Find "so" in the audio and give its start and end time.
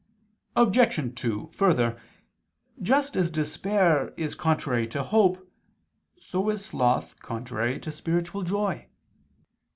6.17-6.49